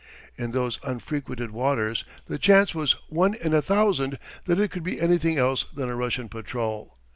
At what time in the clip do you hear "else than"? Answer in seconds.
5.37-5.89